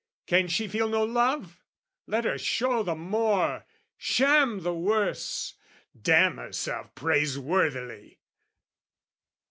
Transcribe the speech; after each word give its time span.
Can 0.25 0.47
she 0.47 0.67
feel 0.67 0.89
no 0.89 1.03
love? 1.03 1.61
Let 2.07 2.25
her 2.25 2.39
show 2.39 2.81
the 2.81 2.95
more, 2.95 3.67
Sham 3.97 4.61
the 4.63 4.73
worse, 4.73 5.53
damn 5.95 6.37
herself 6.37 6.95
praiseworthily! 6.95 8.17